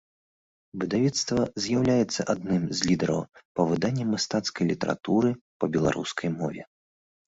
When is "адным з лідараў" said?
2.35-3.21